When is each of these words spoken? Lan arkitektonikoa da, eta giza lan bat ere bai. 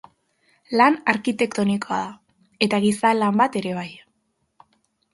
Lan 0.79 0.97
arkitektonikoa 1.13 2.01
da, 2.05 2.09
eta 2.69 2.83
giza 2.89 3.15
lan 3.23 3.41
bat 3.45 3.63
ere 3.63 3.79
bai. 3.83 3.89